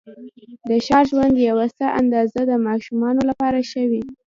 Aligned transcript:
د 0.67 0.69
ښار 0.85 1.05
ژوند 1.11 1.35
یوه 1.49 1.65
څه 1.77 1.85
اندازه 1.99 2.39
د 2.45 2.51
ماشومانو 2.67 3.21
لپاره 3.29 3.57
ښه 3.69 3.83
وې. 3.89 4.03